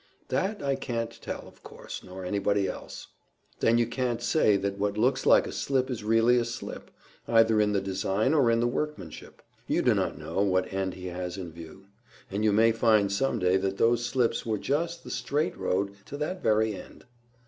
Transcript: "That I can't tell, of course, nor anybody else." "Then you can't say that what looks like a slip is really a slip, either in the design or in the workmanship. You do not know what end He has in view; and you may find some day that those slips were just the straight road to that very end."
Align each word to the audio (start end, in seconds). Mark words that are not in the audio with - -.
"That 0.29 0.63
I 0.63 0.73
can't 0.73 1.11
tell, 1.21 1.47
of 1.47 1.61
course, 1.61 2.03
nor 2.03 2.25
anybody 2.25 2.67
else." 2.67 3.09
"Then 3.59 3.77
you 3.77 3.85
can't 3.85 4.19
say 4.19 4.57
that 4.57 4.79
what 4.79 4.97
looks 4.97 5.27
like 5.27 5.45
a 5.45 5.51
slip 5.51 5.91
is 5.91 6.03
really 6.03 6.37
a 6.39 6.43
slip, 6.45 6.89
either 7.27 7.61
in 7.61 7.73
the 7.73 7.81
design 7.81 8.33
or 8.33 8.49
in 8.49 8.61
the 8.61 8.67
workmanship. 8.67 9.43
You 9.67 9.83
do 9.83 9.93
not 9.93 10.17
know 10.17 10.41
what 10.41 10.73
end 10.73 10.95
He 10.95 11.05
has 11.09 11.37
in 11.37 11.51
view; 11.51 11.85
and 12.31 12.43
you 12.43 12.51
may 12.51 12.71
find 12.71 13.11
some 13.11 13.37
day 13.37 13.57
that 13.57 13.77
those 13.77 14.03
slips 14.03 14.43
were 14.43 14.57
just 14.57 15.03
the 15.03 15.11
straight 15.11 15.55
road 15.55 15.93
to 16.07 16.17
that 16.17 16.41
very 16.41 16.73
end." 16.73 17.05